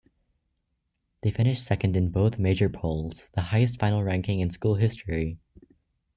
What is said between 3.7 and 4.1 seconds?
final